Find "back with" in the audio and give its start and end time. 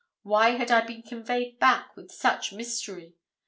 1.59-2.09